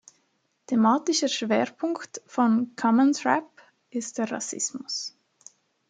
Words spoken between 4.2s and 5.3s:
Rassismus.